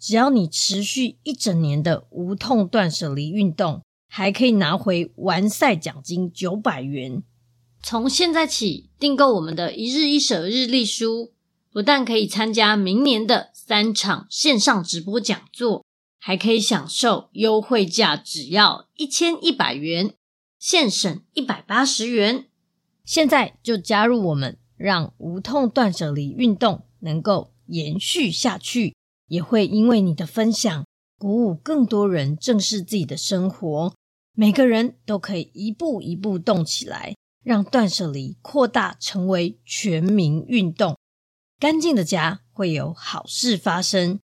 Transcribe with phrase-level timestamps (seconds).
[0.00, 7.22] 只要你持续一整年的无痛断舍离运动，还可以拿回完赛奖金九百元。
[7.82, 11.32] 从现在起订购我们的一日一舍日历书，
[11.70, 15.84] 不但可以参加明年的三场线上直播讲座，
[16.18, 20.14] 还可以享受优惠价，只要一千一百元，
[20.58, 22.46] 现省一百八十元。
[23.04, 28.94] 现在就加入我们，让无痛断舍离运动能够延续下去。
[29.30, 30.84] 也会因为你的分享，
[31.16, 33.94] 鼓舞更多人正视自己的生活。
[34.34, 37.14] 每个人都可以一步一步动起来，
[37.44, 40.96] 让断舍离扩大成为全民运动。
[41.60, 44.18] 干净的家会有好事发生。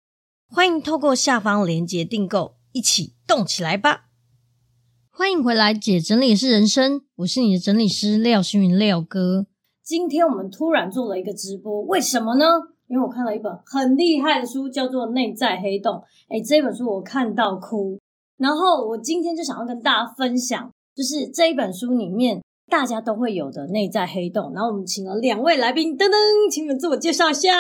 [0.48, 4.04] 欢迎透过下方链接订购，一起动起来吧！
[5.10, 9.46] 欢迎回来，姐整理是人生，我是你的整理师廖星云廖哥。
[9.82, 12.44] 今天我们突然做了一个直播，为什么呢？
[12.92, 15.94] 因为我看了一本很厉害的书，叫做《内在黑洞》。
[16.28, 17.98] 诶，这本书我看到哭。
[18.36, 24.52] 然后我今天就想要跟大家分享，就是这一本书里面大家都会有的内在黑洞。
[24.52, 27.50] 然后我们请了两位来宾，噔噔，请你们自我介绍一下。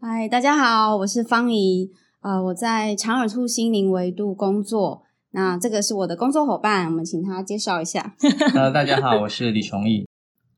[0.00, 1.90] 嗨，大家好，我是方怡。
[2.22, 5.02] 呃，我在长耳兔心灵维度工作。
[5.32, 8.14] 那这个是我的工作伙伴，我们请他介绍一下。
[8.54, 10.06] 呃，大家好，我是李崇义。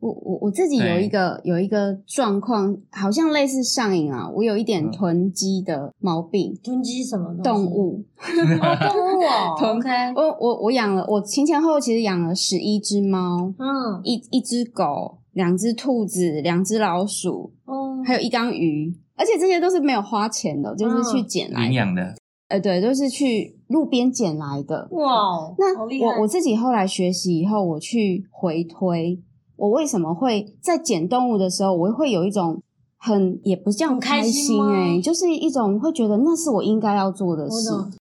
[0.00, 4.28] 我我我自己有一个对有一个状况，好像类似上瘾啊。
[4.34, 6.59] 我有一点囤积的毛病。
[6.65, 8.03] 囤积什么动物？
[8.16, 9.55] 哦，动物哦。
[9.59, 9.88] 囤 OK。
[10.16, 21.67] 我我我养了，我前前后后其实养了十一只猫，嗯，一一只狗，两只兔子，两只老鼠，哦，还有一缸鱼，而且这些都是没有花钱的，就是去捡来的。
[21.67, 22.15] 领养的。
[22.49, 24.88] 呃，对，都是去路边捡来的。
[24.93, 29.22] 哇，那我我自己后来学习以后，我去回推。
[29.60, 32.62] 我为什么会在捡动物的时候，我会有一种
[32.97, 37.69] 很也不叫开心诶、欸、就是一种会觉得那是我应该要做的事。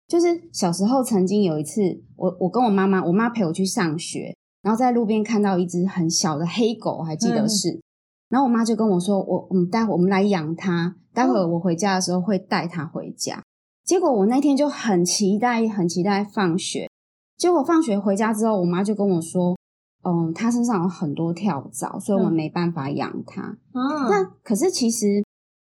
[0.08, 7.82] 就是小时候曾经有一次，我我跟我妈妈，我妈陪我去上学，然后在路边看到一只很小的黑狗，我还记得是，嗯、
[8.30, 13.38] 然后我妈就跟我说：“我我们待会我们来养它，待会我回家的时候会带它回家。
[13.38, 13.44] 嗯”
[13.84, 16.88] 结果我那天就很期待，很期待放学。
[17.36, 19.58] 结果放学回家之后，我妈就跟我说。
[20.04, 23.58] 嗯，它身上有很多跳蚤，所以我们没办法养它。
[23.74, 25.24] 嗯，那可是其实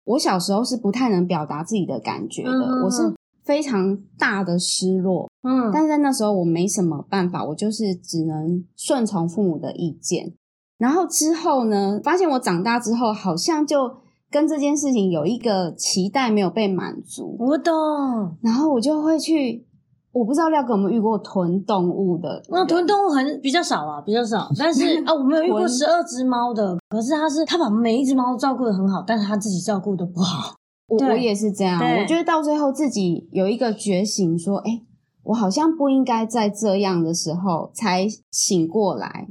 [0.04, 3.14] 我小时候是不太能表达自己的感觉的，嗯、我是
[3.44, 5.30] 非常大的失落。
[5.42, 10.34] 嗯，但是在那时候我没什么办法，我就是只能顺从父母的意见。
[10.76, 13.96] 然后之后呢，发现我长大之后好像就
[14.30, 17.36] 跟这件事情有一个期待没有被满足。
[17.38, 17.72] 我懂。
[18.42, 19.66] 然后我就会去。
[20.18, 22.42] 我不知道廖哥有没有遇过囤动物的？
[22.48, 24.48] 那囤动物很比较少啊，比较少。
[24.58, 26.76] 但是啊，我没有遇过十二只猫的。
[26.88, 30.54] 可是他是他把每一只猫都照顾的很好，但是他自己照顾得不好。
[30.88, 31.78] 我我也是这样。
[31.80, 34.82] 我觉得到最后自己有一个觉醒，说：“哎，
[35.22, 39.28] 我好像不应该在这样的时候才醒过来。”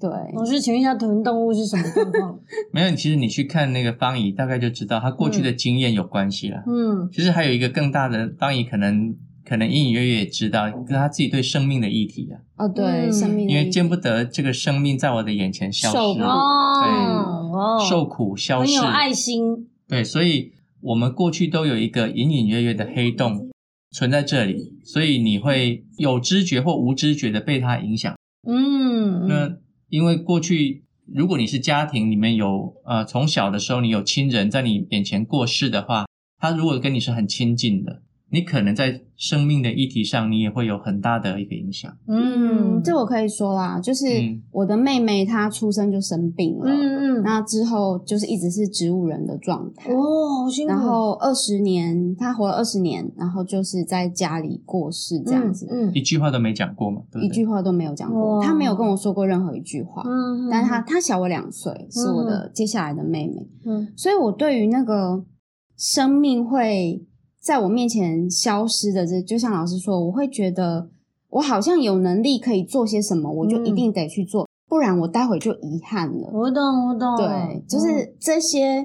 [0.00, 2.40] 对，老师，请问一下，囤动物是什么状况？
[2.72, 6.62] 没有，其实你去看那个方怡，大概就知道他过去的经验有关系了。
[6.66, 9.14] 嗯，其实还有一个更大的方怡，可能
[9.50, 12.38] 可能隐隐约约也知道，跟他自己对生命的议题啊。
[12.56, 19.66] 哦，对，嗯、生命，因为见不得这个生命在我的眼前消失，对，哦、受苦消失，很有爱心。
[19.88, 23.50] 对，所以我们过去都有一个隐隐约约的黑洞
[23.90, 28.14] 存在这里，所以你会有知觉或无知觉的被它影响。
[28.46, 29.56] 嗯，那。
[29.88, 36.06] 因为过去，如果你是家庭里面有呃，从小的时候你有亲人在你眼前过世的话，
[36.38, 38.00] 他如果跟你是很亲近的。
[38.32, 41.92] 你可能在生命的议题上，你也会有很大的一个影响。
[42.06, 44.06] 嗯，这我可以说啦，就是
[44.52, 49.92] 我的妹妹她出生就生病了，嗯嗯，那之后就是一直是植物人的状态。
[49.92, 50.48] 哦。
[50.66, 57.26] 然后二十年，她活了二十年，然后就是在家里过世这样子，嗯，一句话都没讲过嘛，对对？
[57.26, 65.24] 一句话都没有讲过，她没有跟我说过任何一句话，嗯，但她她小我两岁，是我的接下来的妹妹，嗯，所以我对于那个
[65.76, 67.04] 生命会。
[67.40, 70.90] 在我面前消失的这，就像老师说，我会觉得
[71.30, 76.30] 我好像有能力可以做些什么，我就一定得去做，嗯、不然我待会就遗憾了。
[76.34, 77.16] 我懂，我懂。
[77.16, 78.80] 对，就是这些，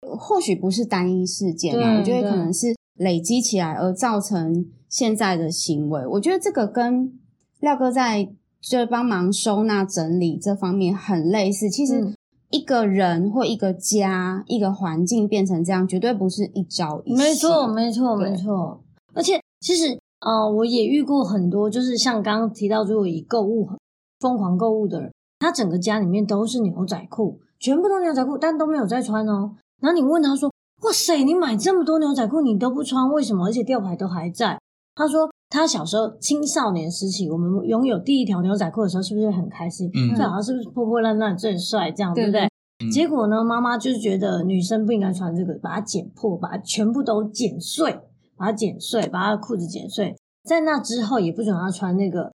[0.00, 6.04] 嗯、或许不是单一事件嘛，我觉得可能是累积起来而造成现在的行为。
[6.08, 7.12] 我觉得这个跟
[7.60, 8.28] 廖哥在
[8.60, 11.70] 就帮忙收纳整理这方面很类似。
[11.70, 12.15] 其实。
[12.56, 17.16] 嗯一个人或一个家、一个环境变成这样，绝对不是一朝一夕。
[17.16, 18.80] 没错，没错，没错。
[19.14, 23.68] 而且，其实，呃，我也遇过很多，就是像刚刚提到，如果以购物
[24.20, 29.52] 疯狂购物的人，他整个家里面都是牛仔裤，全部都牛仔裤，但都没有在穿哦。
[29.80, 30.50] 然后你问他说
[30.82, 33.46] ：“哇塞，你买这么多牛仔裤，你都不穿，为什么？
[33.46, 34.58] 而且吊牌都还在？”
[34.96, 39.88] 他说：“他小时候青少年时期，我们拥有第一条牛仔裤的时候，是不是很开心？
[39.94, 41.90] 嗯，最好是不是破破烂烂最帅？
[41.92, 42.48] 这样对，不对？
[42.84, 47.92] 嗯、结果呢，妈妈就是觉得女生不应该穿这个，把它剪破，把它全部都剪碎，
[48.36, 50.16] 把它剪碎，把她的裤子剪碎。
[50.44, 52.32] 在那之后，也不准她穿那个。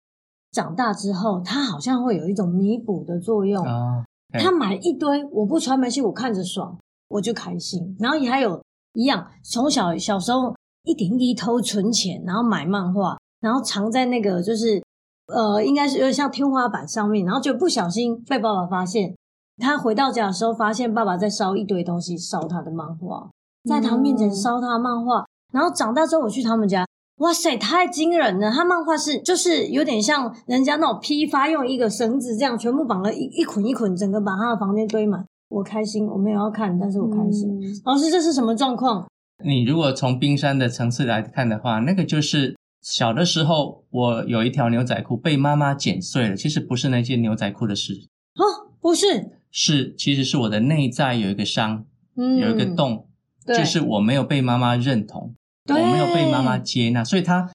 [0.53, 3.65] 长大之后，她好像会有一种弥补的作用。
[3.65, 4.03] 哦，
[4.33, 6.77] 她买一堆，我不穿没事，我看着爽，
[7.09, 7.95] 我就开心。
[7.99, 8.61] 然后也还有
[8.93, 10.55] 一样，从小小时候。
[10.83, 14.81] 一点一滴偷存钱，然后买漫画，然后藏在那个就是
[15.27, 19.15] 呃，应该是有点像天花板上面，然后就不小心被爸爸发现。
[19.57, 23.29] 他回到家的时候，发现爸爸在烧一堆东西，烧他的漫画，
[23.69, 25.23] 在他面前烧他的漫画。
[25.53, 26.83] 然后长大之后，我去他们家，
[27.17, 28.49] 哇塞，太惊人了！
[28.49, 35.23] 他漫画是就是有点像人家那种批发，用一个绳子这样全部绑了一一捆一捆，整个把他的房间堆满。
[35.49, 37.49] 我开心，我没有要看，但是我开心。
[37.59, 39.05] 嗯、老师，这是什么状况？
[39.43, 46.35] 你如果从冰山的层次来看的话，那个就是小的时候，我有一条牛仔裤被妈妈剪碎了。
[46.35, 47.93] 其实不是那件牛仔裤的事
[48.35, 51.85] 哦，不是，是其实是我的内在有一个伤，
[52.15, 53.07] 嗯，有一个洞，
[53.45, 55.35] 就是我没有被妈妈认同，
[55.69, 57.51] 我没有被妈妈接纳，所以他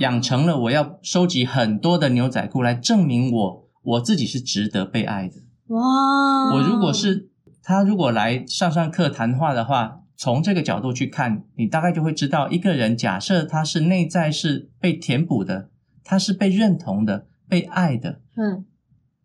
[0.00, 5.34] 养成了我要收集很多的牛仔裤来证明我我自己是值得被爱的。
[5.68, 7.28] 哇，我如果是
[7.62, 10.00] 他，如果来上上课谈话的话。
[10.16, 15.68] 从这个角度去看，你大概就会知道，一个人假设他是内在是被填补的，
[16.04, 18.64] 他是被认同的、被爱的，嗯，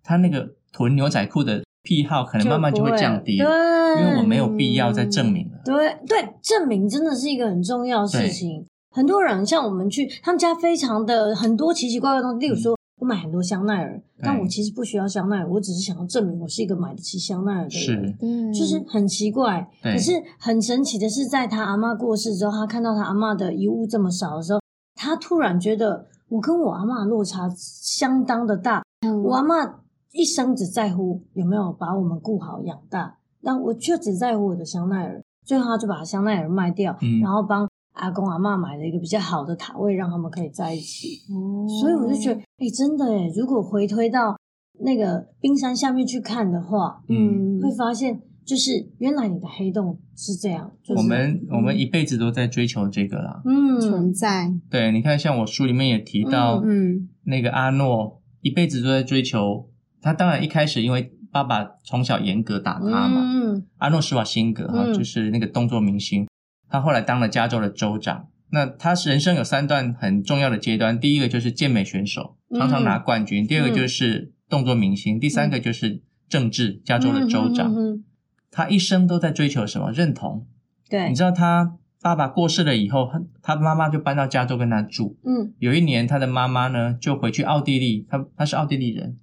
[0.04, 5.62] 他那个囤牛仔裤的癖好可能慢慢就会降低了，对，因为我没有必要再证明了。
[5.64, 8.66] 对对，证明真的是一个很重要的事情。
[8.92, 12.79] 很多人像我们去他们家，非常的很多奇奇怪怪的东西，例如说。
[13.10, 18.16] 买很多香奈儿，但我其实不需要香奈儿，我只是想要证明我是一个买得起香奈儿的人。
[18.22, 19.68] 嗯，就是很奇怪。
[19.82, 24.62] 可是很神奇的是，在他阿嬷过世之后，他看到他阿嬷的遗物这么少的时候，
[24.94, 28.84] 他突然觉得我跟我阿嬷落差相当的大。
[29.02, 29.74] 嗯、我阿嬷
[30.12, 35.24] 一生只在乎有没有把我们顾好养大，但我却只在乎我的香奈儿。
[35.46, 37.69] 最后，他就把香奈儿卖掉，嗯、然后帮。
[38.00, 41.20] 阿公阿嬷买了一个比较好的塔位，让他们可以在一起。
[41.30, 44.38] 哦，所以我就觉得，哎、欸，真的哎，如果回推到
[44.80, 50.72] 那个冰山下面去看的话，嗯，会发现就是原来你的黑洞是这样。
[50.82, 54.52] 就是、我们我们一辈子都在追求这个啦，嗯，存在。
[54.70, 59.70] 对，你看，像我书里面也提到，嗯，那个阿诺一辈子都在追求。
[60.02, 66.26] 他当然一开始因为爸爸从小严格打他嘛，嗯，阿诺施瓦辛格哈，就是那个动作明星。
[66.70, 68.28] 他后来当了加州的州长。
[68.52, 77.72] 那他人生有三段很重要的阶段，第一个就是健美选手，常常拿冠军；嗯、第二个就是动作明星；嗯、第三个就是政治，加州的州长。
[77.76, 78.04] 嗯、
[78.50, 79.92] 他一生都在追求什么？
[79.92, 80.48] 认同。
[80.90, 83.08] 对，你知道他爸爸过世了以后，
[83.44, 85.20] 他妈妈就搬到加州跟他住。
[85.24, 89.18] 嗯，有一年他的妈妈呢就回去奥地利，他他是奥地利人，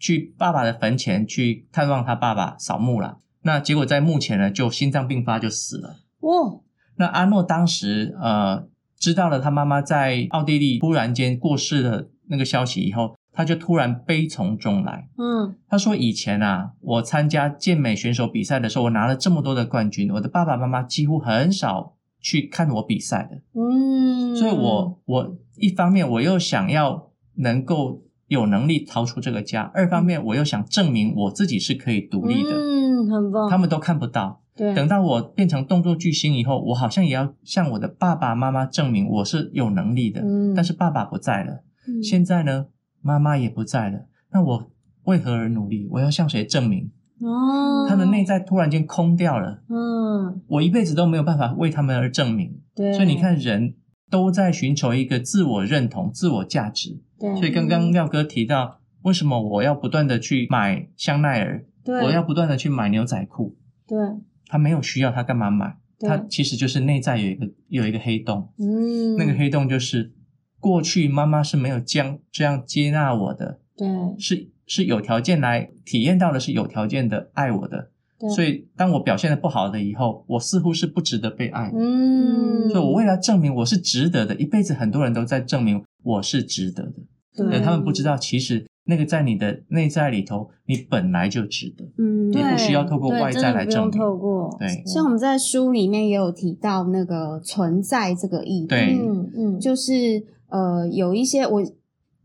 [0.00, 3.18] 去爸爸的坟前去探望他爸爸扫墓了。
[3.42, 6.00] 那结果在墓前呢，就心脏病发就死了。
[6.18, 6.62] 哦，
[6.96, 8.66] 那阿诺当时呃
[8.98, 15.08] 知道了他妈妈在奥地利突然间过世的那个消息以后，他就突然悲从中来。
[15.18, 23.60] 嗯，他说以前啊，我参加健美选手比赛的时候，我拿了这么多的冠军，我的爸爸妈妈几乎很少去看我比赛的。
[23.60, 28.02] 嗯，所以我我一方面我又想要能够。
[28.26, 33.50] 有能力逃出这个家，二方面我又想证明我自己是可以独立的，嗯，很棒。
[33.50, 34.74] 他们都看不到，对。
[34.74, 40.20] 等到我变成动作巨星以后，我好像也要向我的爸爸妈妈证明我是有能力的。
[40.22, 42.66] 嗯，但是爸爸不在了，嗯，现在呢，
[43.00, 44.70] 妈妈也不在了，那我
[45.04, 45.88] 为何而努力？
[45.90, 46.90] 我要向谁证明？
[47.20, 52.60] 哦，他的内在突然间空掉了，嗯，我一辈子都没有办法为他们而证明。
[52.74, 53.74] 对，所以你看人。
[54.10, 57.00] 都在寻求一个自我认同、自我价值。
[57.18, 61.64] 对，所以刚刚廖哥提到，为什么我要不断的去买香奈儿？
[61.82, 63.56] 对，我要不断的去买牛仔裤。
[63.88, 63.98] 对，
[64.46, 65.76] 他没有需要，他干嘛买？
[66.00, 68.52] 他其实就是内在有一个有一个黑洞。
[68.58, 70.12] 嗯，那个黑洞就是
[70.60, 73.60] 过去妈妈是没有将这样接纳我的。
[73.76, 73.86] 对，
[74.18, 77.90] 是是有条件来体验到的，是有条件的爱我的。
[78.34, 81.70] 所以，当我表现的不好的以后，我似乎是不值得被爱。
[81.74, 86.94] 嗯，所以我为了证明我是值得的，一辈子很多人都在证明我是值得的。
[87.36, 91.84] 对，他们不知道，其实那个在你的内在里头，你本来就值得。
[91.98, 93.98] 嗯，你不需要透过外在来证明。
[93.98, 98.66] 透过对，像我们在书里面也有提到那个存在这个意义。
[98.66, 101.62] 对，嗯嗯，就是呃，有一些我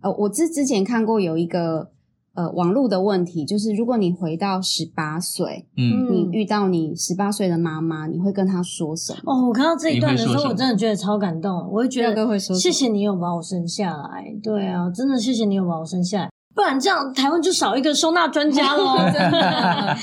[0.01, 1.91] 呃，我之之前看过有一个。
[2.35, 9.33] 呃，网络的问题就是，如果你回到十八岁，嗯，你遇到你十八岁的妈妈，你会跟她说什么？
[9.33, 11.53] 哦，我看到这一段的时候，我真的觉得超感动。
[11.69, 14.33] 我会觉得，谢谢你有把我生下来。
[14.41, 19.09] 对啊，真的谢谢你有把我生下来，不然这样台湾就少一个收纳专家了。
[19.11, 19.97] 真的。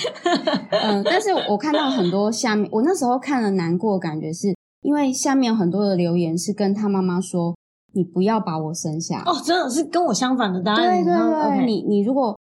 [0.83, 7.55] 嗯，但是我看到很多下面，我那时候看了难过，感觉是因为下面有很多的留言是跟他妈妈说。
[7.93, 11.03] 你不要把我生下哦，真的是跟我相反的答案。
[11.03, 12.39] 对对对.你你如果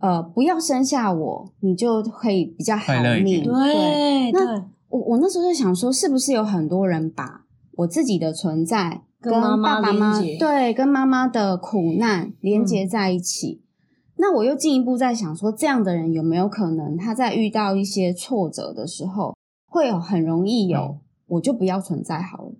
[0.00, 3.44] 呃不要生下我，你就可以比较好命。
[3.44, 7.42] 对，对那我我那时候就想说，是不是有很多人把
[7.72, 13.62] 我自己的存在跟爸爸妈妈对跟妈妈的苦难连接在一起？
[13.62, 22.52] 嗯、那我又进一步在想说，这样的人有没有可能他在遇到一些挫折的时候，会有很容易有、嗯、我就不要存在好了，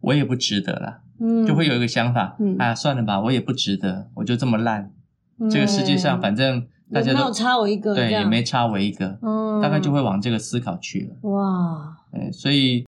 [0.00, 1.02] 我也不值得了。
[1.18, 4.92] 嗯，就会有一个想法，嗯，哎呀，算了吧，我也不值得，我就这么烂，
[5.40, 11.30] 嗯、这个世界上反正大家都没有差我一个，对，也没差我一个，嗯，大概就会往这个思考去了。
[11.30, 12.84] 哇，对，所以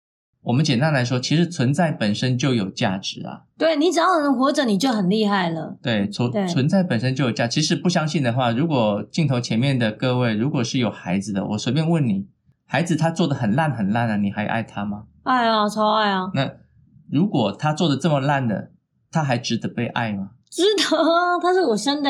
[0.43, 3.43] 我们简单来说，其实存在本身就有价值啊。
[3.57, 5.77] 对，你只要能活着，你就很厉害了。
[5.83, 7.47] 对，存存在本身就有价。
[7.47, 12.27] 其实不相信的话，如果镜头前面的各位如果是有孩子的，我随便问你，
[12.67, 15.05] 孩子他做的很烂很烂啊，你还爱他吗？
[15.23, 16.31] 爱啊，超爱啊。
[16.35, 16.51] 那。
[17.11, 18.71] 如果他做的这么烂的，
[19.11, 20.31] 他还值得被爱吗？
[20.49, 22.09] 值得啊，他是我生的。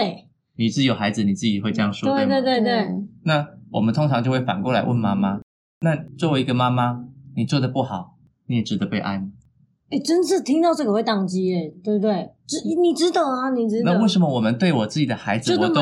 [0.55, 2.85] 你自己有孩子，你自己会这样说，对对对对。
[2.85, 2.89] 对
[3.25, 5.41] 那我们通常就会反过来问妈妈：
[5.81, 7.01] 那作为一个妈妈，
[7.35, 8.15] 你做的不好，
[8.53, 9.29] 你也值得被爱吗？
[9.91, 12.31] 哎，真是听到这个会宕机哎，对不对？
[12.47, 13.93] 值你值得啊，你值得。
[13.93, 15.81] 那为什么我们对我自己的孩子，我都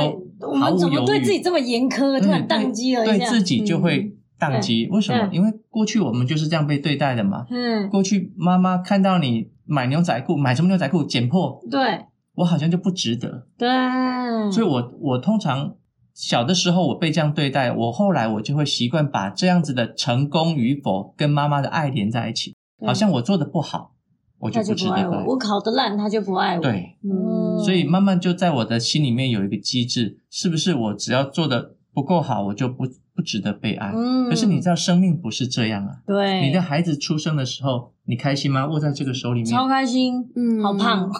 [0.48, 4.16] 我们怎么对自己这么严苛，突然宕机了一下，对自己就会。
[4.40, 4.88] 宕机？
[4.90, 5.28] 为什么？
[5.30, 7.44] 因为过去我们就是这样被对待的嘛。
[7.50, 7.90] 嗯。
[7.90, 13.46] 过去妈妈看到你买牛仔裤，买什么牛仔裤剪破，对，我好像就不值得。
[13.58, 13.68] 对。
[14.50, 15.74] 所以我我通常
[16.14, 22.56] 小的时候我被这样对待，我后来我就会习惯把这样子的成功与否跟妈妈的爱连在一起，
[22.86, 23.94] 好像我做的不好，
[24.38, 25.06] 我就不值得爱。
[25.26, 26.62] 我考得烂，他就不爱我。
[26.62, 26.96] 对。
[27.02, 27.58] 嗯。
[27.64, 32.86] 所以慢慢就在我的心里面有一个机制，是不是我只要做的不够好，我就不。
[33.12, 35.96] 不值得被爱，嗯，可是你知道生命不是这样啊。
[36.06, 38.66] 对，你的孩子出生的时候，你开心吗？
[38.66, 41.10] 握在这个手里面，超开心，嗯，好胖。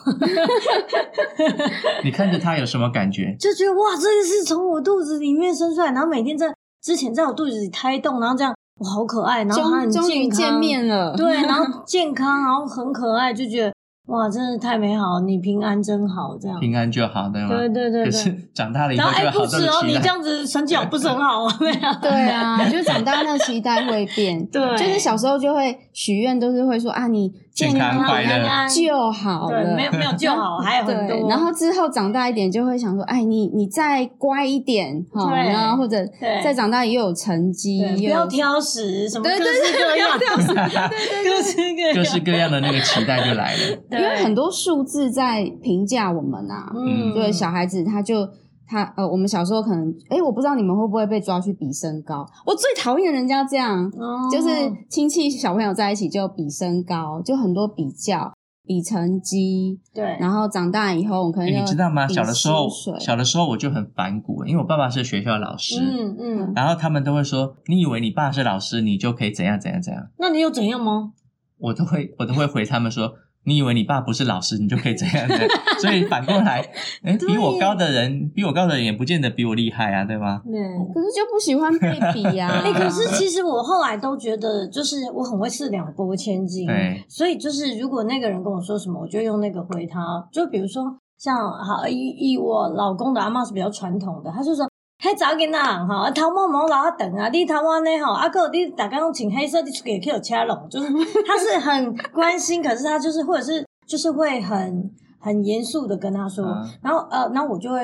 [2.03, 3.37] 你看着他有什么感觉？
[3.39, 13.73] 就觉得哇，这个是从我肚子里面生出来，然后每天在之前在我肚子里胎动，然后这样哇，好可爱，然后他很健康，终于见面了，对，然后 健康，然后很可爱，就觉得。
[14.07, 15.21] 哇，真的太美好！
[15.21, 17.49] 你平安真好，这样平安就好，对吗？
[17.49, 18.05] 对对对。
[18.07, 21.55] 可是长大了以后就好，然后哎，不是哦，你这样子成绩好不是很好啊？
[21.61, 24.45] 对啊，对啊，就长大那个期待会变。
[24.51, 27.33] 对，就是小时候就会许愿，都是会说啊，你
[27.69, 28.69] 健康快乐。
[28.69, 31.29] 就好了，没有没有 就好，还有很多。
[31.29, 35.99] 然后之后长大一点，就会想说，哎，你你再乖一点哈，然后或者
[36.43, 39.39] 再长大也有成绩，不要挑食，什么各式
[39.79, 43.61] 各样，各式各各式各样的那个期待就来了。
[43.91, 48.29] 因为很多数字在评价我们啊，嗯，对，小孩子他就
[48.71, 52.25] 他呃，我们小时候可能，哎，我不知道你们会不会被抓去比身高。
[52.47, 54.49] 我最讨厌人家这样，哦、就是
[54.89, 58.33] 亲戚小朋友在一起就比身高，就很多比较，
[58.65, 59.81] 比成绩。
[59.93, 62.07] 对，然后长大以后，我可能你知道吗？
[62.07, 62.69] 小的时候，
[63.01, 70.07] 小的时候我就很反骨，因为我爸爸是学校老师，嗯嗯，嗯然后他们都会说，你以为你爸是老师，你就可以怎样怎样怎样？
[70.19, 71.13] 那你有怎样吗？
[71.59, 73.15] 我都会，我都会回他们说。
[73.45, 75.37] 你以为你爸不是老师，你就可以这样的？
[75.81, 76.61] 所以反过来，
[77.03, 80.43] 哎，比我高的人，比我高的人也不见得比我厉害啊，对吗？
[80.45, 80.61] 对，
[80.93, 82.49] 可是就不喜欢被比呀。
[82.63, 86.67] 哎，可是其实我后来都觉得，就是我很会四两拨千斤。
[86.67, 90.01] 对，所以就是如果那个人跟我说什么，我就用那个回他。
[90.31, 90.85] 就比如说
[91.19, 94.69] 像好以以我老公的阿嬷是比较传统的，他就说。
[95.03, 100.89] 嘿，早囡仔哈，头毛毛老啊长啊，你头毛呢吼，啊个你大家拢穿黑色，你出去去有车龙，就是
[101.27, 107.81] 他是很关心，可是他就是或者是就是会很很严肃的跟他说，嗯、然后呃，然后我就会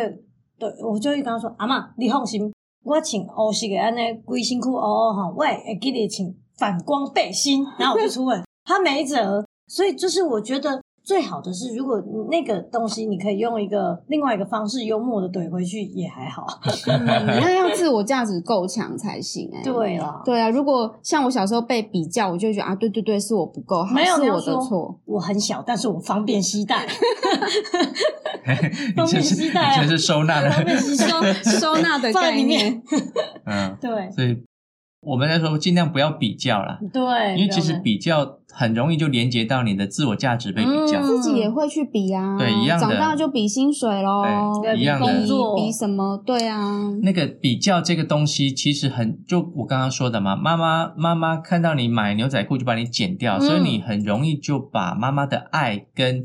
[0.58, 2.52] 对我就会跟他说，阿嬷，你放心，
[2.85, 10.82] 我穿黑色的安尼规身躯黑黑吼，我会记得穿反光背心，然后我就出门， 他没辙，所以就是我觉得。
[11.06, 16.44] 最好的是，如果那个东西你可以用一个另外一个方式幽默的怼回去，也还好。
[16.98, 19.62] 那要自我价值够强才行哎、欸。
[19.64, 20.50] 对啊，对啊。
[20.50, 24.98] 如果像我小时候被比较，我就觉得啊，对对对，是我不够好，没有是我的错。
[25.04, 26.84] 我很小，但是我方便携带。
[28.96, 31.22] 方便携带、啊，这是收纳的，方便收
[31.60, 32.82] 收纳的概念。
[33.44, 34.10] 嗯，对。
[34.10, 34.36] 所以
[35.06, 36.78] 我们来说，尽量不要比较啦。
[36.92, 38.38] 对，因为其实比较。
[38.58, 44.25] 很容易就连接到你的自我价值被比较，自己也会去比啊，对，一样的，长大就比薪水咯，
[44.62, 46.16] 对，一样的，比比什么？
[46.25, 56.22] 对啊，那个比较这个东西其实很，就我刚刚说的嘛，妈妈妈妈看到你买牛仔裤就把你剪掉，所以你很容易就把妈妈的爱跟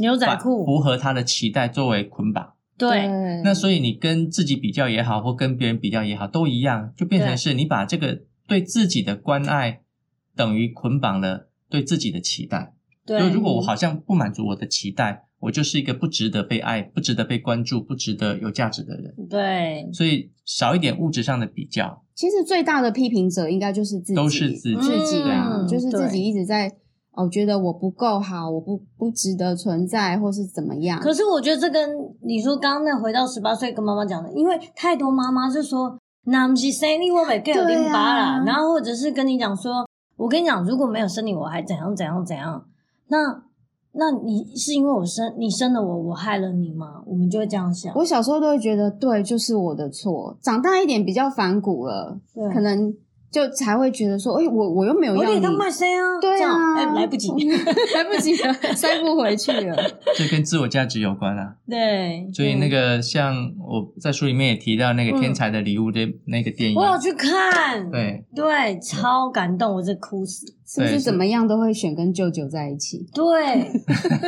[0.00, 2.46] 牛仔裤符合她的期待作为捆绑，
[2.80, 3.06] 对，
[3.44, 9.82] 那所以你跟自己比较也好，或跟别人比较也好，都一样，就变成是你把这个对自己的关爱
[10.34, 11.46] 等于捆绑了。
[11.70, 12.74] 对自己的期待，
[13.06, 19.14] 对，就如果我好像不满足我的期待，我就是一个不值得被爱、不值得被关注、不值得有价值的人。
[19.28, 22.04] 对，所以少一点物质上的比较。
[22.16, 26.68] 其实最大的批评者应该就是自己，都是自己，自己啊，就是自己一直在
[27.12, 31.00] 哦，觉得我不够好，我不不值得存在，或是怎么样。
[31.00, 31.90] 可是我觉得这跟
[32.22, 39.86] 你说刚刚那回到十八岁跟妈妈讲的，因为太多妈妈就说，那不是生你我没给零八啦，然后或者是跟你讲说。
[40.16, 42.62] 我跟你讲，如果没有生你，我还怎样怎样怎样？
[43.08, 43.42] 那
[43.92, 47.02] 那你是因为我生你生了我，我害了你吗？
[47.06, 47.90] 我们就会这样想。
[47.96, 50.36] 我小时候都会觉得，对，就是我的错。
[50.42, 52.20] 长大一点比较反骨了，
[52.52, 52.94] 可能。
[53.30, 57.28] 就才会觉得说，哎，我我又没有要你，我当卖身啊，对啊，哎，来不及，
[57.94, 59.76] 来不及了， 塞不回去了。
[60.16, 61.54] 这跟自我价值有关啊。
[61.68, 67.88] 对，所以那个像我在书里面也提到那个《天才的礼物》的那个电影，我有去看。
[67.90, 70.46] 对对，超感动，我这哭死。
[70.66, 73.04] 是不是怎么样都会选跟舅舅在一起？
[73.14, 73.24] 对，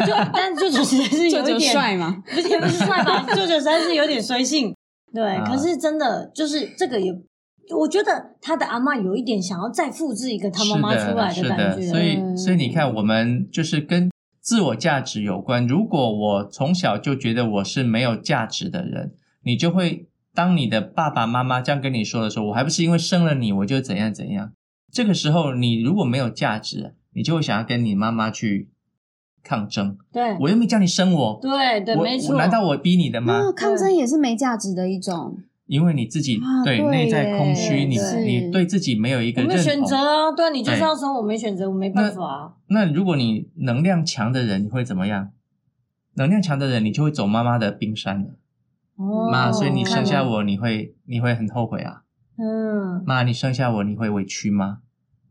[0.07, 3.27] 就但舅舅实在是有一点帅嘛，不是不是帅吧？
[3.35, 4.75] 舅舅实在是有点随性。
[5.15, 7.13] 对，可是真的就是这个也。
[7.71, 15.67] 我觉得他的阿妈有一点想要再复制一个他妈妈出来的感觉，所以所以你看，我们就是跟自我价值有关。
[15.67, 19.13] 如果我从小就觉得我是没有价值的人，
[19.45, 24.53] 你就会当你的爸爸妈妈这样跟你说的时候，我还不是因为生了你，我就怎样怎样。
[24.93, 28.71] 这个时候你如果没有价值，你就会想要跟你妈妈去
[29.43, 29.97] 抗争。
[30.13, 33.39] 对，我又没叫你生我，对对，没错，难道我逼你的吗？
[33.39, 35.39] 哦，抗争也是没价值的一种。
[35.73, 39.57] 因为你自己对内在空虚，你你对自己没有一个认同。
[39.57, 42.53] 没选择啊，对，你就是要说我没选择，我没办法啊。
[42.67, 45.31] 那如果你能量强的人，你会怎么样？
[46.17, 48.35] 能量强的人，你就会走妈妈的冰山了。
[48.97, 52.03] 哦，妈，所以你生下我，你会你会很后悔啊。
[52.37, 54.81] 嗯，妈，你生下我，你会委屈吗？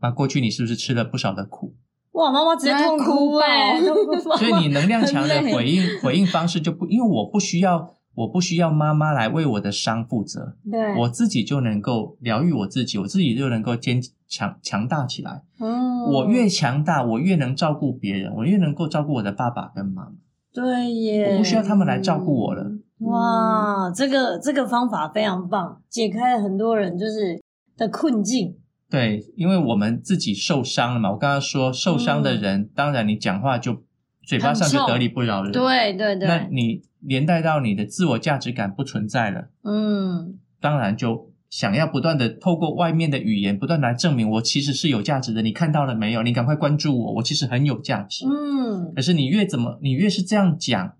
[0.00, 1.76] 妈，过去你是不是吃了不少的苦？
[2.14, 3.80] 哇，妈妈直接痛哭哎！
[4.36, 7.94] 所以你能量强的回应回应方式就不，因为我不需要。
[8.14, 15.42] 我不需要妈妈来为我的伤负责，对，我自己就能够疗愈我自己，我自己就能够坚强强大起来。
[15.58, 20.12] 嗯，我越强大，我越能照顾别人，我越能够照顾我的爸爸跟妈妈。
[20.52, 22.70] 对耶，我不需要他们来照顾我了。
[22.98, 27.42] 哇，这个这个方法非常棒，解开了很多人就是
[27.78, 28.54] 的困境。
[28.90, 31.10] 对，因为我们自己受伤了嘛。
[31.12, 33.82] 我刚刚说受伤的人，嗯，当然你讲话就
[34.26, 35.50] 嘴巴上就得理不饶人。
[35.50, 36.82] 对对对，那你。
[37.02, 45.42] 连带到你的自我价值感不存在了，嗯，当然就想要不断的透过外面的语言不断来证明我其实是有价值的。
[45.42, 46.22] 你看到了没有？
[46.22, 48.24] 你赶快关注我，我其实很有价值。
[48.26, 50.96] 嗯，可是你越怎么，你越是这样讲，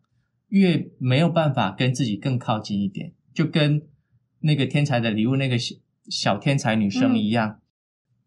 [0.49, 3.13] 越没有办法跟自己更靠近一点。
[3.33, 3.83] 就跟
[4.41, 5.77] 那个天才的礼物那个小
[6.11, 7.49] 小天才女生一样。
[7.49, 7.62] 嗯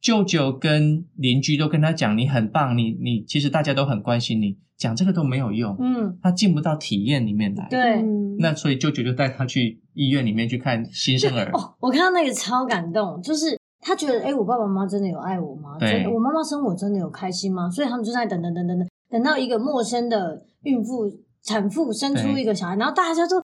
[0.05, 8.03] 舅舅跟邻居都跟他讲，你很棒，你你其实大家都很关心你，讲这个都没有用，嗯，他进不到体验里面来，对，
[8.37, 11.49] 那所以舅舅就带他去医院里面去看新生儿。
[11.57, 15.75] 哦，我看到那个超感动，就是他觉得，哎，我爸爸妈妈真的有爱我吗？
[15.79, 17.67] 对，我妈妈生我真的有开心吗？
[17.67, 23.41] 所以他们就在等等等等等，等到一个陌生的孕妇产妇生出一个小孩，然后大家就哇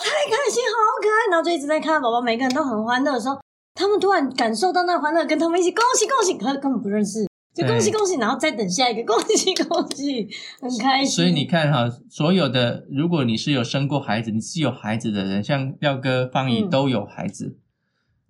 [0.00, 3.38] 太开心，好可爱，然后就一直在看宝宝，每个人都很欢乐的时候。
[3.74, 10.28] 他们突然感受到那欢乐，跟他们一起恭喜恭喜，可是根本不认识，就恭喜恭喜，然后再等下一个 恭喜恭喜，
[10.60, 11.06] 很开心。
[11.10, 17.56] 所以你看哈，所有的如果你是有生过孩子，你是有孩子的人，像廖哥、方怡都有孩子，嗯、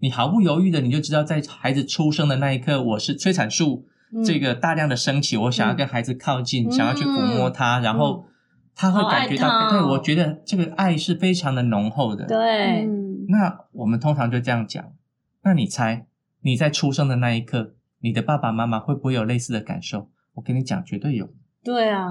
[0.00, 3.86] 你毫不犹豫的你就知道，在孩子出生的那一刻，我是催产素
[4.24, 8.26] 这个大量的升起，我想要跟孩子靠近，嗯、想要去抚摸他，然后
[8.76, 12.26] 他会感觉到，哦、对，我觉得这个爱是非常的浓厚的。
[12.26, 12.86] 对，
[13.28, 14.84] 那我们通常就这样讲。
[15.44, 16.06] 那你猜，
[16.42, 20.08] 你在出生的那一刻，你的爸爸妈妈会不会有类似的感受？
[20.34, 21.28] 我跟你讲，绝对有。
[21.64, 22.08] 对啊。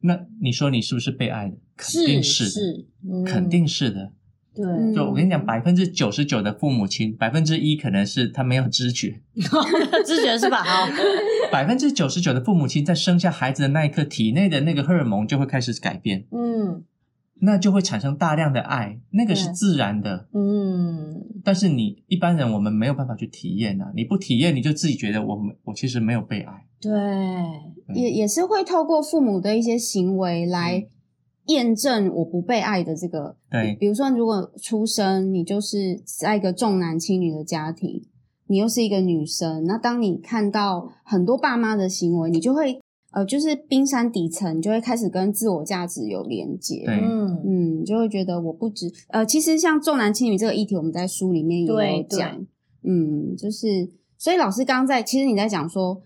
[0.00, 1.56] 那你说你是不是被爱的？
[1.76, 4.12] 肯定是的，是是嗯、肯定是的。
[4.54, 4.94] 对。
[4.94, 9.20] 就我跟你讲，百分之九十九的父母亲，百分之一可能是他没有知觉。
[10.04, 10.62] 知觉是吧？
[10.62, 10.88] 好。
[11.50, 16.26] 百分之九十九的父母亲在生下孩子的那一刻，体内的那个荷尔蒙就会开始改变。
[16.32, 16.84] 嗯。
[17.44, 20.28] 那就会产生大量的爱，那个是自然的。
[20.32, 23.92] 嗯，但是你一般人我们没有办法去体验啊！
[23.96, 26.64] 你不体验，你就自己觉得我们我其实没有被爱。
[26.80, 26.92] 对，
[27.94, 30.86] 也也是会透过父母的一些行为来
[31.46, 33.36] 验证我不被爱的这个。
[33.50, 38.06] 对，比如说，如果出生你就是在一个重男轻女的家庭，
[38.46, 42.78] 你又是一个女生，那当你看到很多爸妈的行为，你就会。
[43.12, 48.92] 呃，就是冰山底层，就会开始跟自我价值有连接，嗯，嗯，就会觉得我不值。
[49.08, 52.44] 呃，其实像重男轻女这个议题，我们在书里面也有讲。
[52.84, 56.00] 嗯，就是，所以老师刚刚在，其实你在讲说，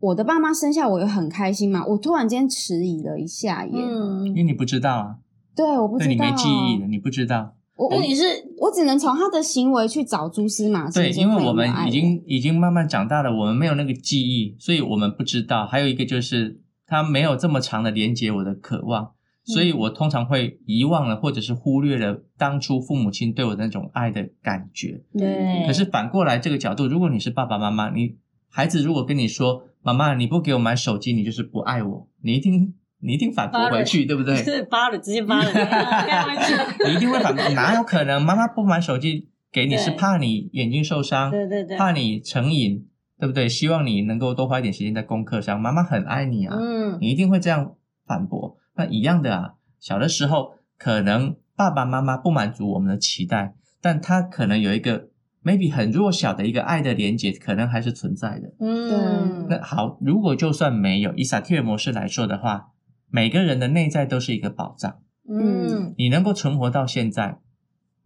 [0.00, 1.84] 我的爸妈生下我有很开心嘛？
[1.86, 5.16] 我突然间迟疑了一下耶，嗯，因为你不知道啊。
[5.54, 7.54] 对，我不知道，对，你没记忆的，你不知道。
[7.76, 11.00] 我我你是我只能从他的行为去找蛛丝马迹。
[11.00, 15.66] 对，因为我们已经已经慢慢长大了，我们没有那个记忆，所以我们不知道。
[15.66, 19.12] 还有一个就是他没有这么长的连接我的渴望，
[19.44, 25.02] 所以我通常会遗忘了或者是忽略了当初父母亲对我的那种爱的感觉。
[25.12, 25.66] 对。
[25.66, 28.16] 可是反过来这个角度，如果你是爸爸妈妈，你
[28.48, 32.74] 孩子如果跟你说：“妈妈，你不给我买手机，你就是不爱我。”你一定。
[33.04, 34.36] 你一定反驳回去，对不对？
[34.36, 35.50] 是 扒了，直接扒了。
[36.86, 38.22] 你一定会反驳，哪有可能？
[38.22, 42.86] 妈妈不买手机给你，是怕你眼睛受伤，对对对，怕你成瘾，
[43.18, 43.48] 对不对？
[43.48, 45.60] 希望你能够多花一点时间在功课上。
[45.60, 47.74] 妈妈很爱你啊，嗯，你一定会这样
[48.06, 48.56] 反驳。
[48.76, 55.08] 那一样的啊，小的时候可能爸爸妈妈不满足我们的期待，但他可能有一个
[55.42, 58.52] maybe 很弱小的一个爱的连结，可能还是存在的。
[58.60, 62.68] 嗯，那好，如果就算没有，以撒切尔模式来说的话。
[63.12, 64.96] 每个人的内在都是一个宝藏。
[65.28, 67.38] 嗯，你能够存活到现在，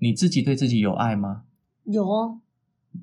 [0.00, 1.42] 你自己对自己有爱吗？
[1.84, 2.40] 有哦。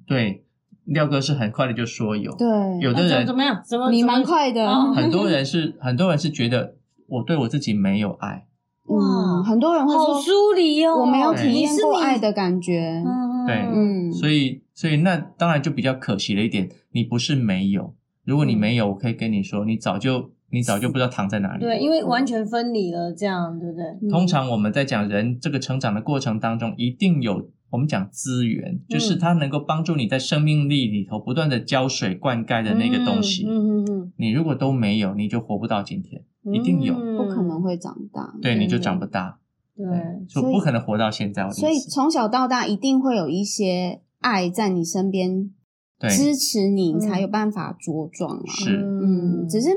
[0.05, 0.43] 对，
[0.83, 2.35] 廖哥是很快的就说有。
[2.35, 2.47] 对，
[2.81, 3.63] 有的人怎么样？
[3.65, 4.69] 怎么你蛮快的？
[4.93, 6.75] 很多人是很多人是觉得
[7.07, 8.45] 我对我自己没有爱。
[8.87, 13.01] 哇，很多人会说好疏离哦，我没有体验过爱的感觉。
[13.47, 16.69] 对，嗯，所以所以那当然就比较可惜了一点。
[16.91, 20.31] 你不是没有，如果你没有，我可以跟你说，你早就。
[20.53, 21.61] 你早就不知道躺在哪里。
[21.61, 24.09] 对，因为完全分离了，这样对不对？
[24.11, 33.47] 通常我们在讲人这个成长的过程当中，一定有我们讲资源，就是它能够帮助你在生命力里头不断的浇水灌溉的那个东西。
[33.47, 34.13] 嗯嗯嗯。
[34.17, 36.23] 你如果都没有，你就活不到今天。
[36.53, 38.31] 一定有，不可能会长大。
[38.39, 39.39] 对，你就长不大。
[39.75, 39.85] 对，
[40.29, 41.49] 就不可能活到现在。
[41.49, 45.49] 所以从小到大一定会有一些爱在你身边
[46.09, 48.39] 支持你，才有办法茁壮。
[48.45, 49.69] 是，嗯，只是。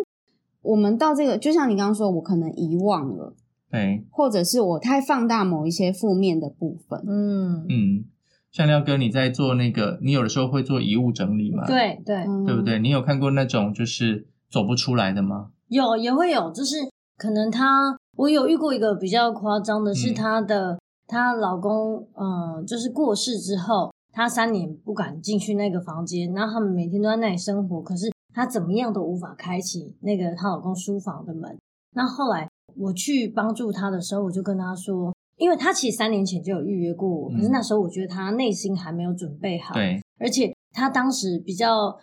[0.66, 3.34] 我们到这个，就像你刚刚说，我可能遗忘了，
[3.70, 8.04] 对，或者是我太放大某一些负面的部分，嗯嗯。
[8.52, 11.66] 像廖哥，你在做那个，你有的时候会做遗物整理吗？
[11.66, 12.78] 对对，对不对？
[12.78, 15.50] 你有看过那种就是走不出来的吗？
[15.68, 16.76] 有，也会有，就是
[17.18, 28.10] 可能她，我有遇过一个比较夸张的，是她的她老公，嗯，就是过世之后，她三年不敢进去那个房间，然后他们每天都在那里生活，可是。
[28.36, 31.56] 她怎么样都无法开启那个她老公书房的门。
[31.94, 32.46] 那后来
[32.76, 39.72] 我去帮助她的时候，我就跟她说，因为她其实三年前就有预约过我，可是那时候我觉得她内心还没有准备好。
[39.72, 41.96] 对，而且她当时比较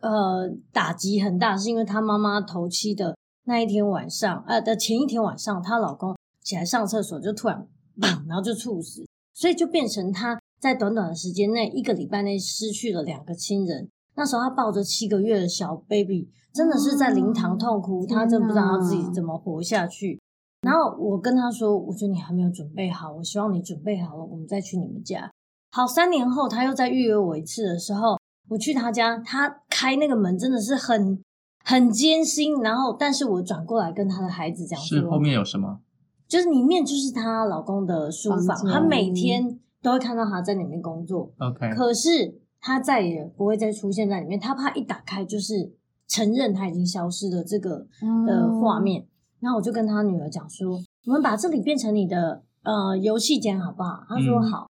[0.00, 7.68] 呃打击很大，是因为她妈妈头七的那一天晚上，呃的前一天晚上，她老公起来上厕所就突然
[8.00, 9.04] 砰，然后就猝死。
[9.34, 13.90] 所以就变成她在短短的时间内，一个礼拜内失去了两个亲人。
[14.16, 20.20] 那时候他抱着七个月的小 baby，真的是在灵堂痛哭，哦、他真的不知道他自己怎么活下去。
[20.62, 25.30] 然后我跟他说：“我觉得你还没有准备好，我希望你准备好了，我们再去你们家。”
[25.72, 31.22] 好，三年后他又再预约我一次的时候，我去他家，他开那个门真的是很
[31.64, 32.60] 很艰辛。
[32.62, 35.80] 然后，但是我转过来跟他的孩子讲说：“是后面有什么？
[36.26, 41.30] 就是里面就是她老公的书房，他每天都会看到他在里面工作。
[41.38, 45.70] OK，可是他再也不会再出现在里面，他怕一打开就是
[46.08, 47.86] 承认他已经消失的这个
[48.26, 49.02] 的画面。
[49.02, 49.06] 嗯”
[49.40, 54.64] 然后我就跟他女儿讲说：“我们把这里变成你的呃游戏间好不好？”他说：“好。
[54.64, 54.68] 嗯”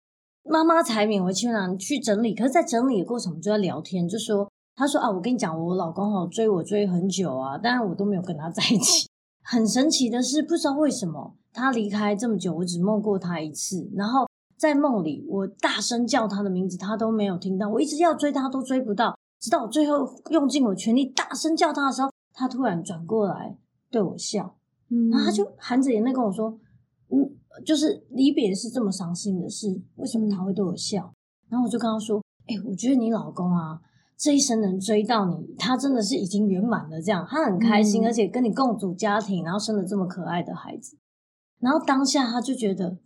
[0.49, 9.08] 妈妈才勉为其难去整理，可是，在整理的过程，我们就在聊天，就说：“他说啊，我跟你讲，我老公好追我追很久啊，但是我都没有跟他在一起。
[9.43, 13.88] 很神奇的是，不知道为什么他离开这么久，我只梦过他一次。
[13.93, 14.25] 然后
[14.62, 17.67] 在梦里，我大声叫他的名字，他都没有听到。
[17.67, 23.58] 我一直要追他，都追不到，直到我最后用尽我全力大声叫他的时候，他突然转过来
[23.89, 24.56] 对我笑。”
[25.12, 26.60] 然后他就含着眼泪跟我说
[27.10, 27.28] ：“嗯，
[27.65, 31.12] 就是离别是这么伤心的事，为什么他会对我笑？”
[31.50, 33.82] 然后我就跟他说：“哎，我觉得你老公啊，
[34.15, 37.02] 这一生能追到你，他真的是已经圆满了。
[37.02, 41.00] 这样，他很开心，而且跟你共组家庭，然后生了这么可爱的孩子。
[41.58, 43.00] 然后当下他就觉得，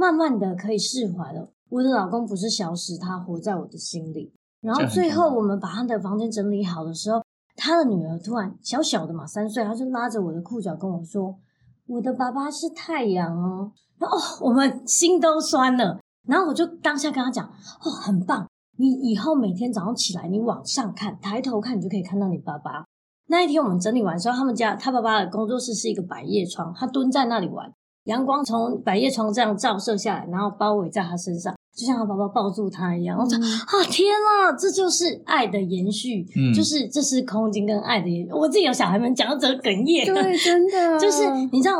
[0.00, 1.50] 慢慢的可以释怀了。
[1.68, 4.32] 我的老公不是消失，他活在我的心里。
[4.62, 7.20] 然后最后我们把他的房间整理好的时候。”
[7.62, 11.38] 他的女儿突然小小的嘛，三岁，他就拉着我的裤脚跟我说
[11.86, 16.00] ：“我的爸爸是太阳哦。”然后我们心都酸了。
[16.26, 17.44] 然后我就当下跟他讲
[17.84, 18.48] ：“哦，很棒！
[18.78, 22.86] 你以后每天早上起来，你往上看，抬头看，你就可以看到你爸爸。”
[23.28, 27.70] 那一天我们整理完之后，他们家他爸爸的工作室是一个百叶窗，他蹲在那里玩，
[28.04, 31.54] 阳光从百叶窗这样照射下来，然后包围在他身上。
[31.72, 38.32] 就像他爸爸抱住他一样，我说啊，天啊，这就是爱的延续，嗯，就是这是空间跟爱的延续。
[38.32, 41.76] 我自己有小孩们讲到这个哽咽，对，真的， 就是你知道，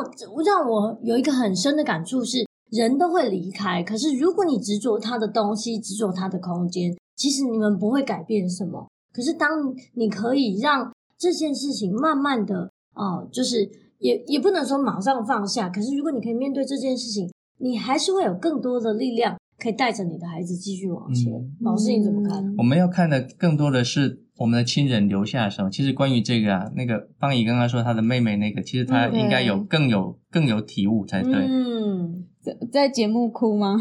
[0.46, 8.86] 让我有一个很深的感触是，人都会离开，可是如果你执着他的东西，执着他的空间，其实你们不会改变什么。
[9.12, 9.50] 可是当
[9.94, 13.68] 你可以让这件事情慢慢的，哦，就是
[14.00, 19.36] 也也不能说马上放下，可是如果你可以面对这件事情，你还是会有更多的力量。
[19.62, 21.30] 可以带着你的孩子继续往前。
[21.34, 22.42] 嗯、老师，你怎么看？
[22.56, 25.70] 我们要看的更多的是我们的亲人留下什么。
[25.70, 31.34] 其实关于这个啊，那个芳仪刚刚说她的妹妹那个，其实她应该有更有更有体悟才对。
[31.34, 33.76] 嗯，在在节目哭吗？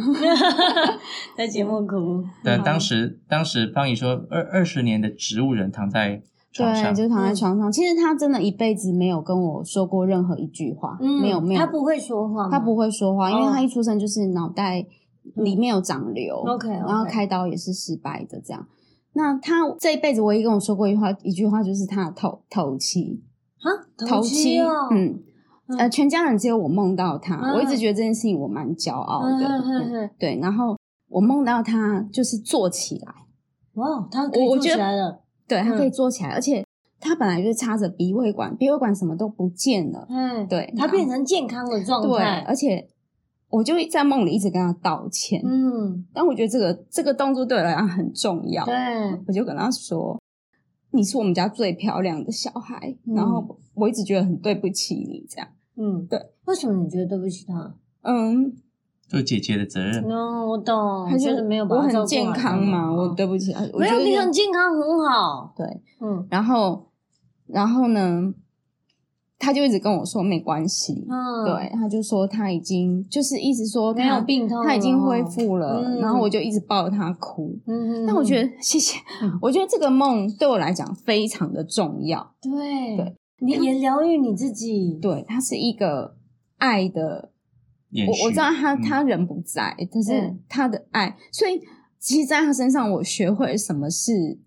[1.38, 2.26] 在节目哭。
[2.44, 6.22] 对，当时当时芳仪说二二十年的植物人躺在
[6.64, 7.70] 床上，对，就躺在床上。
[7.70, 11.60] 嗯、其实他真的一辈子没有跟我说过任何一句话，嗯、没有没有。
[11.60, 14.86] 他不会说话，他不会说话，因为他一出生就是脑袋。
[15.36, 18.66] 里面有长瘤，OK，然后开刀也是失败的，这样。
[19.14, 23.22] 那他这一辈子唯一跟我说过一句话，一句话就是他的头头七
[23.60, 23.68] 啊，
[24.08, 25.20] 头七哦，嗯，
[25.78, 30.40] 呃，全家人只有我梦到他，我一直觉得这件事情我蛮骄傲的，对。
[30.42, 30.76] 然后
[31.10, 33.14] 我梦到他就是坐起来，
[33.76, 36.64] 哇，他可以坐起来了，对，他可以坐起来，而且
[37.02, 42.88] 他本来就是插着鼻胃管，鼻胃管什么都不见了，嗯，对，他变成健康的状态，对，而且。
[43.52, 48.76] 我就在梦里一直跟他道歉，嗯，但我觉得这个这个动作对我来讲很重要，对，
[49.26, 50.22] 我就跟他说
[50.94, 52.96] ：“你是我们家最漂亮的小孩。
[53.08, 56.22] 嗯”然后我一直觉得很对不起你，这样，嗯，对。
[56.46, 57.74] 为什么你觉得对不起他？
[58.04, 58.54] 嗯，
[59.10, 60.08] 做姐姐的责任。
[60.08, 61.08] no，我懂。
[61.10, 63.62] 他觉得没有把我很健康嘛，我对不起他。
[63.78, 65.54] 没有，你很健康，很好。
[65.58, 65.66] 对，
[66.00, 66.88] 嗯，然后，
[67.48, 68.34] 然后呢？
[69.42, 86.18] 他就一直跟我说没关系，嗯，对，他就说他已经就是一直说他没有病痛，他已经恢复了，嗯、然后我就一直抱着他哭，嗯，但我觉得谢谢，嗯、我觉得这个梦对我来讲非常的重要，对，对，你也疗愈你自己，对，他是一个
[86.58, 87.39] 爱的，续
[88.08, 91.62] 我我知道他他人不在，嗯、但是他的爱，所以
[92.00, 94.40] 其实在他身上我学会什么是。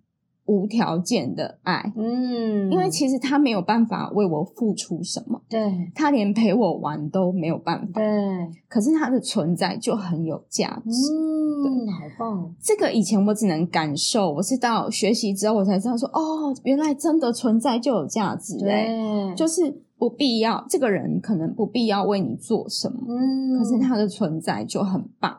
[0.45, 12.55] 无条件的爱，嗯，因为其实他没有办法为我付出什么，对，他连陪我玩都没有办法，对，可是他的存在就很有价值，嗯，对好棒。
[12.61, 19.73] 这个以前我只能感受，我是到学习之后我才知道说，哦，原来真的存在就有价值，对，就是
[20.03, 25.31] 不必要，这个人可能不必要为你做什么，嗯，可是他的存在就很棒。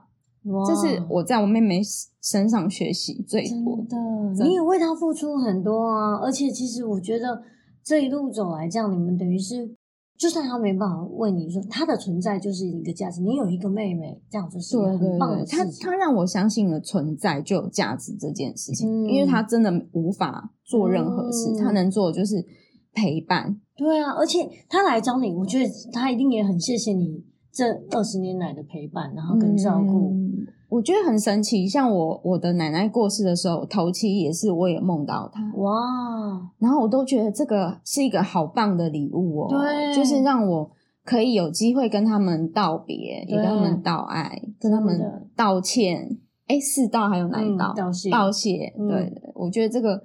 [0.43, 1.81] 哇这是我在我妹妹
[2.21, 3.97] 身上学习最多的。
[4.33, 6.15] 真的，你也为她付出很多啊！
[6.15, 7.43] 而且，其实我觉得
[7.83, 9.75] 这一路走来，这样你们等于是
[10.17, 13.19] 就算他没办法为你说，他的存在就是一个价值。
[13.19, 15.59] 你有一个妹妹，这样就是很棒的事情。
[15.59, 22.45] 对对对，他他让我相信了存在就有价值这件事情，嗯、因为他真的无法做任何事，嗯、他能做的就是
[22.93, 23.59] 陪伴。
[23.75, 30.11] 对啊，而且他来找你，我觉得他一定也很谢谢你这二十年来的陪伴，然后跟照顾。
[30.11, 35.71] 嗯我觉得很神奇，像我我的奶奶过世的时候，头七也是我也梦到她哇，
[36.57, 40.71] 然后我都觉得这个是一个好棒的礼物哦，对，就是让我
[41.05, 44.99] 可以有机会跟他们道别，也跟他们道爱，跟他们
[45.35, 46.17] 道歉。
[46.47, 47.71] 哎，四道还有哪一道？
[47.75, 48.73] 道谢，道谢。
[48.89, 50.01] 对，我觉得这个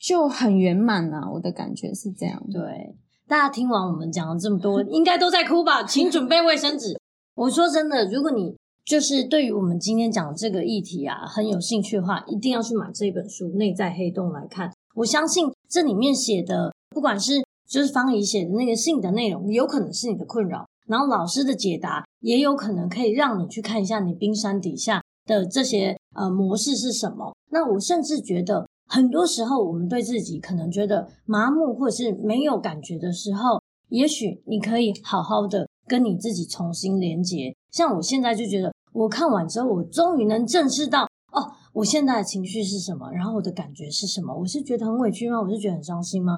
[0.00, 2.42] 就很圆满啊，我的感觉是这样。
[2.50, 2.96] 对，
[3.28, 5.84] 大家听完我们讲了这么多，应该都在哭吧？
[5.84, 6.98] 请准备卫生纸。
[7.34, 8.56] 我说真的，如果你。
[8.82, 14.72] 就是对于我们今天讲的这个议题啊，很有兴趣的话，一定要去买这本书《内在黑洞》来看。
[14.96, 17.34] 我相信这里面写的，不管是
[17.68, 27.32] 就是方怡写的那个信的内容，有可能是你的困扰，然后老师的解答也有可能可以让你去看一下你冰山底下的这些呃模式是什么。
[27.52, 37.54] 那我甚至觉得，很多时候我们对自己可能觉得麻木或者是没有感觉的时候，也许你可以好好的跟你自己重新连接。
[37.70, 38.70] 像我现在就觉得。
[38.92, 44.34] 我看完之后，我终于能正视到哦，我现在的情绪是什么，然后我的感觉是什么？
[44.34, 45.40] 我是觉得很委屈吗？
[45.40, 46.36] 我是觉得很伤心吗？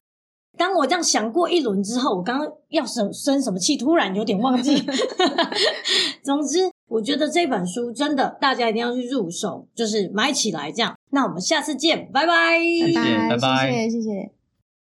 [0.59, 4.85] 当我这样想过一轮之后，我刚刚要生生什么气，突然有点忘记。
[6.23, 10.95] 总之，我觉得这本书真的大家一定要去入手，就是买起来这样。
[11.11, 12.95] 那我们下次见，拜拜，谢谢，
[13.31, 14.31] 拜拜，谢谢，谢谢。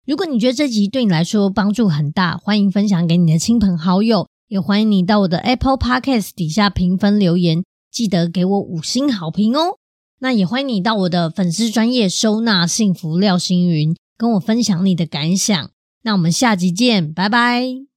[0.05, 4.27] 如果你觉得这集对你来说帮助很大，欢迎分享给你的亲朋好友。
[4.49, 9.77] 也欢迎你到我的 Apple Podcast 底下评分留言，记得给我五星好评哦。
[10.19, 15.69] 那也欢迎你到我的粉丝专业收纳幸福廖星云，跟我分享你的感想。
[16.03, 17.92] 那我们下集见，拜拜。